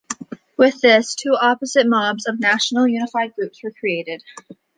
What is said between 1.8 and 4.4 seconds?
mobs of national unified groups were created.